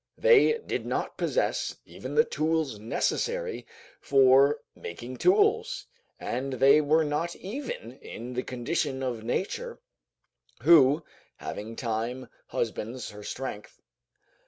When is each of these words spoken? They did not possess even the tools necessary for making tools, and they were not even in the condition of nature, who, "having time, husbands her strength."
They 0.17 0.57
did 0.57 0.83
not 0.83 1.15
possess 1.15 1.75
even 1.85 2.15
the 2.15 2.23
tools 2.23 2.79
necessary 2.79 3.67
for 3.99 4.61
making 4.75 5.17
tools, 5.17 5.85
and 6.19 6.53
they 6.53 6.81
were 6.81 7.03
not 7.03 7.35
even 7.35 7.99
in 8.01 8.33
the 8.33 8.41
condition 8.41 9.03
of 9.03 9.23
nature, 9.23 9.79
who, 10.63 11.05
"having 11.37 11.75
time, 11.75 12.29
husbands 12.47 13.11
her 13.11 13.21
strength." 13.23 13.79